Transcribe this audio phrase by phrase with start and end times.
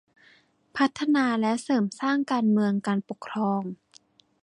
[0.75, 3.61] พัฒนาและเสริมสร้างการเมืองการปกครอง